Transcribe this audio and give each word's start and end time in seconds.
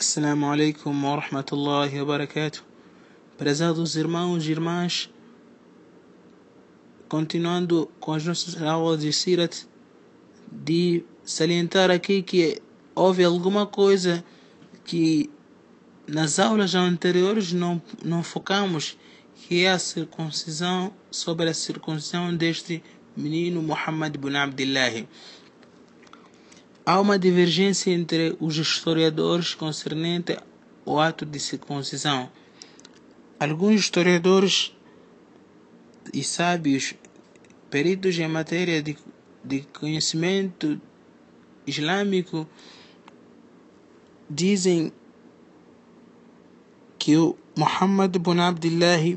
Assalamu 0.00 0.46
alaikum 0.46 1.04
wa 1.04 1.20
rahmatullahi 1.20 2.00
wa 2.00 2.06
barakatuh. 2.06 2.62
Prezados 3.36 3.96
irmãos 3.96 4.46
e 4.46 4.50
irmãs, 4.50 5.10
continuando 7.06 7.86
com 8.00 8.14
as 8.14 8.24
nossas 8.24 8.62
aulas 8.62 9.02
de 9.02 9.12
Sirat, 9.12 9.66
de 10.50 11.04
salientar 11.22 11.90
aqui 11.90 12.22
que 12.22 12.62
houve 12.94 13.22
alguma 13.22 13.66
coisa 13.66 14.24
que 14.86 15.28
nas 16.06 16.38
aulas 16.38 16.74
anteriores 16.74 17.52
não, 17.52 17.82
não 18.02 18.22
focamos, 18.22 18.96
que 19.34 19.64
é 19.66 19.70
a 19.70 19.78
circuncisão, 19.78 20.94
sobre 21.10 21.50
a 21.50 21.52
circuncisão 21.52 22.34
deste 22.34 22.82
menino 23.14 23.60
Muhammad 23.60 24.14
ibn 24.14 24.34
Abdullah. 24.34 25.04
Há 26.92 27.00
uma 27.00 27.16
divergência 27.16 27.92
entre 27.92 28.36
os 28.40 28.56
historiadores 28.56 29.54
concernente 29.54 30.36
ao 30.84 30.98
ato 30.98 31.24
de 31.24 31.38
circuncisão. 31.38 32.28
Alguns 33.38 33.78
historiadores 33.82 34.74
e 36.12 36.24
sábios, 36.24 36.94
peritos 37.70 38.18
em 38.18 38.26
matéria 38.26 38.82
de, 38.82 38.98
de 39.44 39.60
conhecimento 39.72 40.80
islâmico, 41.64 42.44
dizem 44.28 44.92
que 46.98 47.16
o 47.16 47.36
Muhammad 47.56 48.16
ibn 48.16 48.40
Abdullah 48.40 49.16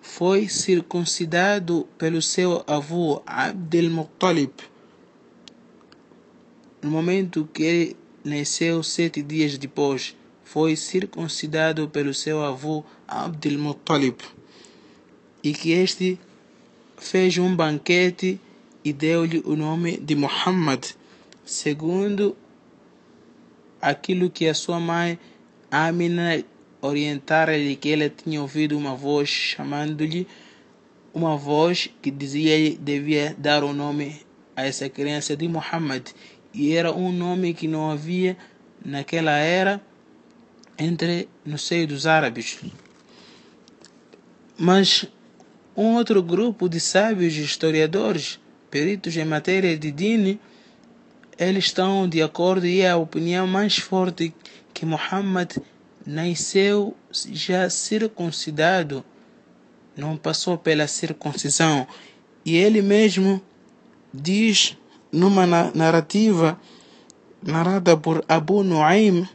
foi 0.00 0.48
circuncidado 0.48 1.86
pelo 1.98 2.22
seu 2.22 2.64
avô 2.66 3.22
Abdel 3.26 3.90
Muttalib 3.90 4.71
no 6.82 6.90
momento 6.90 7.48
que 7.52 7.62
ele 7.62 7.96
nasceu 8.24 8.82
sete 8.82 9.22
dias 9.22 9.56
depois, 9.56 10.16
foi 10.44 10.76
circuncidado 10.76 11.88
pelo 11.88 12.12
seu 12.12 12.42
avô 12.42 12.84
Abdul 13.06 13.58
Muttalib 13.58 14.18
e 15.42 15.52
que 15.52 15.70
este 15.70 16.18
fez 16.98 17.38
um 17.38 17.54
banquete 17.54 18.40
e 18.84 18.92
deu-lhe 18.92 19.40
o 19.44 19.56
nome 19.56 19.96
de 19.96 20.14
Muhammad, 20.14 20.84
segundo 21.44 22.36
aquilo 23.80 24.28
que 24.28 24.46
a 24.48 24.54
sua 24.54 24.78
mãe 24.78 25.18
Amina 25.70 26.44
orientara-lhe 26.80 27.76
que 27.76 27.90
ela 27.90 28.10
tinha 28.10 28.42
ouvido 28.42 28.76
uma 28.76 28.94
voz 28.94 29.28
chamando-lhe 29.28 30.26
uma 31.14 31.36
voz 31.36 31.88
que 32.02 32.10
dizia 32.10 32.72
que 32.72 32.76
devia 32.76 33.34
dar 33.38 33.62
o 33.62 33.72
nome 33.72 34.20
a 34.54 34.66
essa 34.66 34.88
criança 34.88 35.36
de 35.36 35.48
Muhammad 35.48 36.08
e 36.54 36.72
era 36.74 36.92
um 36.92 37.10
nome 37.10 37.54
que 37.54 37.66
não 37.66 37.90
havia 37.90 38.36
naquela 38.84 39.32
era 39.32 39.80
entre 40.78 41.28
no 41.44 41.58
seio 41.58 41.86
dos 41.86 42.06
árabes. 42.06 42.58
Mas 44.58 45.06
um 45.76 45.94
outro 45.94 46.22
grupo 46.22 46.68
de 46.68 46.78
sábios 46.78 47.34
historiadores, 47.34 48.38
peritos 48.70 49.16
em 49.16 49.24
matéria 49.24 49.76
de 49.76 49.90
dini, 49.90 50.40
eles 51.38 51.64
estão 51.64 52.08
de 52.08 52.22
acordo 52.22 52.66
e 52.66 52.80
é 52.80 52.90
a 52.90 52.96
opinião 52.96 53.46
mais 53.46 53.78
forte 53.78 54.34
que 54.74 54.84
Muhammad 54.84 55.56
nasceu 56.06 56.96
já 57.10 57.70
circuncidado, 57.70 59.04
não 59.96 60.16
passou 60.16 60.58
pela 60.58 60.86
circuncisão. 60.86 61.86
E 62.44 62.56
ele 62.56 62.82
mesmo 62.82 63.40
diz 64.12 64.76
numa 65.12 65.46
narrativa 65.74 66.58
narrada 67.42 67.96
por 67.96 68.24
Abu 68.28 68.64
Nuaym, 68.64 69.26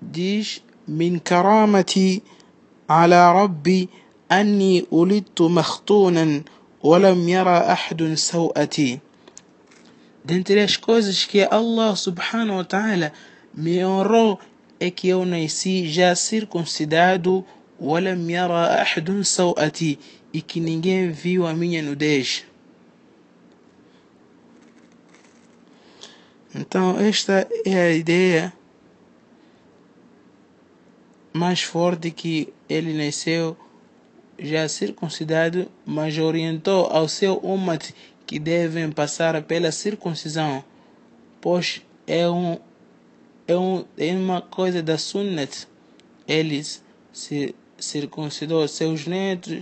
diz: 0.00 0.60
Min 0.86 1.20
karamati 1.20 2.22
ala 2.88 3.32
rabbi 3.32 3.88
anni 4.28 4.86
ulidtu 4.90 5.48
makhtunan 5.48 6.44
ولم 6.82 7.28
يرى 7.28 7.56
أحد 7.72 8.14
سوءتي 8.14 9.00
Dentre 10.24 10.60
as 10.60 10.76
coisas 10.76 11.24
que 11.24 11.48
Allah 11.50 11.96
subhanahu 11.96 12.58
wa 12.58 12.64
ta'ala 12.64 13.12
me 13.54 13.82
honrou 13.84 14.38
é 14.78 14.90
que 14.90 15.08
eu 15.08 15.24
nasci 15.24 15.88
já 15.88 16.14
circuncidado 16.14 17.44
walam 17.80 18.28
yara 18.28 18.82
ahadun 18.82 19.24
sauati 19.24 19.98
e 20.32 20.42
que 20.42 20.60
ninguém 20.60 21.10
viu 21.10 21.46
a 21.46 21.54
minha 21.54 21.82
nudez. 21.82 22.44
Então, 26.54 26.98
esta 26.98 27.48
é 27.64 27.80
a 27.80 27.92
ideia 27.92 28.52
mais 31.32 31.62
forte 31.62 32.10
que 32.10 32.52
ele 32.68 32.92
nasceu 32.92 33.56
já 34.38 34.68
circuncidado, 34.68 35.70
mas 35.86 36.18
orientou 36.18 36.86
ao 36.86 37.08
seu 37.08 37.36
umat 37.38 37.92
que 38.26 38.38
devem 38.38 38.90
passar 38.90 39.40
pela 39.42 39.70
circuncisão, 39.70 40.64
pois 41.40 41.82
é, 42.06 42.28
um, 42.28 42.58
é, 43.46 43.56
um, 43.56 43.84
é 43.96 44.12
uma 44.12 44.40
coisa 44.40 44.82
da 44.82 44.98
sunnat 44.98 45.66
eles 46.26 46.82
se 47.12 47.54
circuncidou 47.79 48.67
seus 48.67 49.05
netos, 49.05 49.61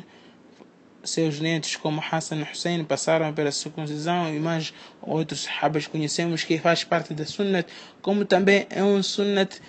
seus 1.04 1.40
netos 1.40 1.76
como 1.76 2.02
Hassan 2.02 2.38
e 2.38 2.44
Hussein 2.44 2.84
passaram 2.84 3.34
pela 3.34 3.52
circuncisão 3.52 4.34
e 4.34 4.40
mais 4.40 4.74
outros 5.02 5.42
sahabas 5.42 5.88
conhecemos 5.88 6.44
que 6.44 6.58
faz 6.58 6.84
parte 6.84 7.14
da 7.14 7.26
sunnat, 7.26 7.68
como 8.02 8.26
também 8.26 8.66
é 8.70 8.84
um 8.84 9.04
sunnat 9.04 9.59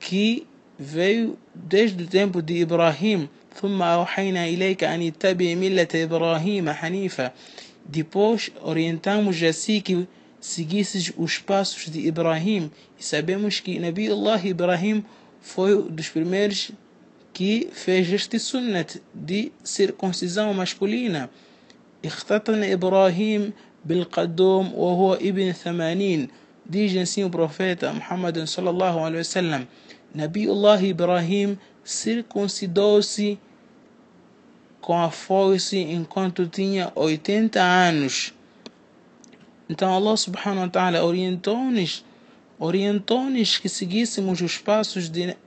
que 0.00 0.46
veio 0.78 1.38
desde 1.54 2.02
o 2.02 2.06
tempo 2.06 2.42
de 2.42 2.60
Ibrahim. 2.60 3.28
ثم 3.54 3.82
أوحينا 3.82 4.46
إليك 4.46 4.84
أن 4.84 5.02
اتبع 5.06 5.54
ملة 5.54 5.88
إبراهيم 5.94 6.70
حنيفا 6.70 7.32
Depois 7.86 8.50
orientamos 8.62 9.42
assim 9.42 9.78
que 9.80 10.08
seguisses 10.40 11.12
os 11.18 11.38
passos 11.38 11.90
de 11.90 12.00
Ibrahim 12.06 12.70
e 12.98 13.04
sabemos 13.04 13.60
que 13.60 13.78
Nabi 13.78 14.10
Allah 14.10 14.40
Ibrahim 14.42 15.04
foi 15.40 15.76
um 15.76 15.88
dos 15.88 16.08
primeiros 16.08 16.70
que 17.39 17.69
fez 17.71 18.11
este 18.11 18.37
sunnat 18.37 18.97
de 19.15 19.49
circuncisão 19.63 20.53
masculina. 20.53 21.29
اختتن 22.05 22.63
إبراهيم 22.63 23.53
بالقدوم 23.85 24.73
وهو 24.73 25.13
ابن 25.13 25.51
ثمانين 25.53 26.29
diz 26.69 26.97
assim 26.97 27.23
o 27.23 27.29
profeta 27.29 27.93
Muhammad 27.93 28.45
sallallahu 28.45 28.99
alaihi 28.99 29.23
wasallam 29.23 29.67
Nabiullah 30.13 30.83
Ibrahim 30.83 31.57
circuncidou-se 31.81 33.39
com 34.81 35.01
a 35.01 35.09
foice 35.09 35.77
enquanto 35.77 36.45
tinha 36.45 36.91
80 36.93 37.61
anos 37.61 38.33
então 39.69 39.93
Allah 39.93 40.17
subhanahu 40.17 40.63
wa 40.63 40.69
ta'ala 40.69 41.05
orientou-nos 41.05 42.03
orientou-nos 42.59 43.57
que 43.57 43.69
seguíssemos 43.69 44.41
os 44.41 44.57
passos 44.57 45.09
de 45.09 45.37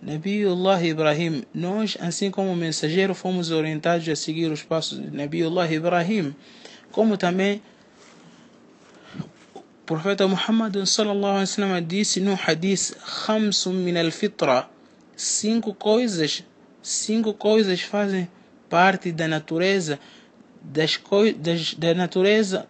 Nabiullah 0.00 0.80
Ibrahim, 0.84 1.42
nós, 1.52 1.96
assim 2.00 2.30
como 2.30 2.54
mensageiro, 2.54 3.14
fomos 3.14 3.50
orientados 3.50 4.08
a 4.08 4.14
seguir 4.14 4.50
os 4.50 4.62
passos 4.62 5.00
de 5.00 5.10
Nabiullah 5.10 5.70
Ibrahim, 5.72 6.34
como 6.92 7.16
também 7.16 7.60
o 9.54 9.60
profeta 9.84 10.28
Muhammad 10.28 10.76
sallallahu 10.84 11.32
alaihi 11.32 11.50
wasallam 11.50 11.84
disse 11.84 12.20
no 12.20 12.34
hadith 12.34 12.94
"Khamsun 13.26 13.74
min 13.74 13.96
al-fitra", 13.96 14.70
cinco 15.16 15.74
coisas, 15.74 16.44
cinco 16.80 17.34
coisas 17.34 17.80
fazem 17.80 18.28
parte 18.70 19.10
da 19.10 19.26
natureza 19.26 19.98
das, 20.62 20.96
coi 20.96 21.32
das 21.32 21.74
da 21.74 21.92
natureza 21.92 22.68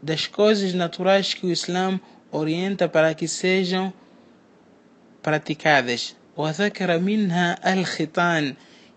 das 0.00 0.26
coisas 0.26 0.72
naturais 0.72 1.34
que 1.34 1.46
o 1.46 1.50
Islã 1.50 2.00
orienta 2.30 2.88
para 2.88 3.12
que 3.12 3.26
sejam 3.26 3.92
praticadas. 5.20 6.14
وذكر 6.37 6.99
منها 6.99 7.73
الختان 7.73 8.55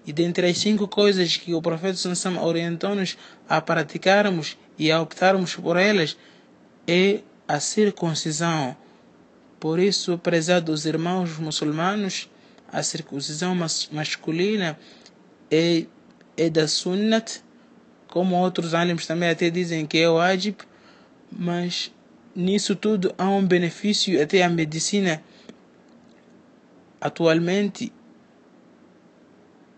e 0.09 0.13
dentre 0.13 0.47
as 0.47 0.57
cinco 0.57 0.89
coisas 0.89 1.37
que 1.37 1.53
o 1.53 1.61
profeta 1.61 1.99
Sansam 1.99 2.43
orientou-nos 2.43 3.19
a 3.47 3.61
praticarmos 3.61 4.57
e 4.79 4.91
a 4.91 5.03
optarmos 5.03 5.55
por 5.55 5.77
elas 5.77 6.17
é 6.87 7.21
a 7.47 7.61
circuncisão. 7.61 8.75
Por 9.61 9.79
isso, 9.79 10.17
prezados 10.17 10.87
irmãos 10.87 11.37
muçulmanos, 11.39 12.31
a 12.73 12.83
circuncisão 12.83 13.55
mas 13.55 13.91
masculina 13.93 14.79
é, 15.51 15.85
é 16.39 16.49
da 16.49 16.67
sunnat, 16.67 17.43
como 18.07 18.35
outros 18.35 18.73
alims 18.73 19.07
também 19.07 19.29
até 19.29 19.51
dizem 19.51 19.85
que 19.85 19.99
é 19.99 20.09
o 20.09 20.15
wajib, 20.15 20.57
mas 21.31 21.93
nisso 22.35 22.75
tudo 22.75 23.15
há 23.19 23.29
um 23.29 23.45
benefício 23.45 24.23
até 24.23 24.43
a 24.43 24.49
medicina 24.49 25.23
atualmente 27.04 27.92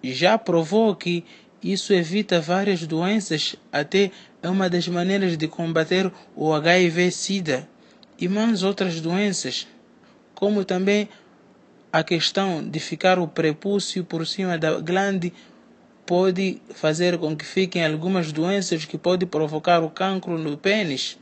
já 0.04 0.38
provou 0.38 0.96
que 0.96 1.26
isso 1.62 1.92
evita 1.92 2.40
várias 2.40 2.86
doenças, 2.86 3.56
até 3.72 4.12
é 4.44 4.48
uma 4.48 4.70
das 4.70 4.88
maneiras 4.88 5.36
de 5.36 5.48
combater 5.48 6.12
o 6.36 6.54
HIV-Sida 6.54 7.68
e 8.20 8.28
mais 8.28 8.62
outras 8.62 9.02
doenças, 9.02 9.68
como 10.36 10.64
também 10.64 11.10
a 11.92 12.04
questão 12.04 12.64
de 12.64 12.80
ficar 12.80 13.18
o 13.18 13.28
prepúcio 13.28 14.04
por 14.04 14.28
cima 14.28 14.56
da 14.56 14.80
glande 14.80 15.34
pode 16.06 16.62
fazer 16.76 17.18
com 17.18 17.36
que 17.36 17.44
fiquem 17.44 17.84
algumas 17.84 18.32
doenças 18.32 18.86
que 18.86 19.00
podem 19.00 19.28
provocar 19.28 19.82
o 19.82 19.90
cancro 19.90 20.38
no 20.38 20.56
pênis. 20.56 21.18